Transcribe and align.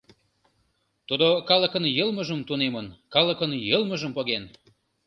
Тудо 1.07 1.27
калыкын 1.49 1.85
йылмыжым 1.97 2.41
тунемын, 2.47 2.87
калыкын 3.13 3.51
йылмыжым 3.69 4.11
поген. 4.17 4.43